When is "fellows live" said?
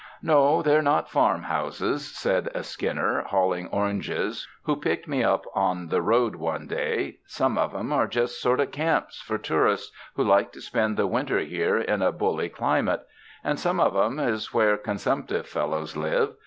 15.47-16.33